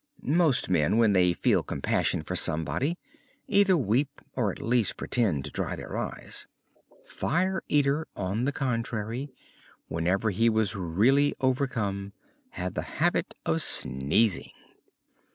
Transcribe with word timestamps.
Most 0.23 0.67
men, 0.67 0.97
when 0.97 1.13
they 1.13 1.31
feel 1.31 1.61
compassion 1.61 2.23
for 2.23 2.35
somebody, 2.35 2.97
either 3.47 3.77
weep 3.77 4.09
or 4.35 4.51
at 4.51 4.59
least 4.59 4.97
pretend 4.97 5.45
to 5.45 5.51
dry 5.51 5.75
their 5.75 5.95
eyes. 5.95 6.47
Fire 7.05 7.61
Eater, 7.67 8.07
on 8.15 8.45
the 8.45 8.51
contrary, 8.51 9.29
whenever 9.89 10.31
he 10.31 10.49
was 10.49 10.75
really 10.75 11.35
overcome, 11.39 12.13
had 12.53 12.73
the 12.73 12.81
habit 12.97 13.35
of 13.45 13.61
sneezing. 13.61 14.49